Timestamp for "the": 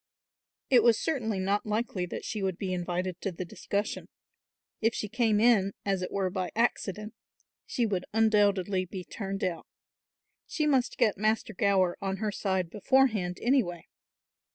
3.31-3.45